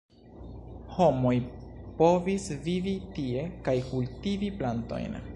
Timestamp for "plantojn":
4.63-5.19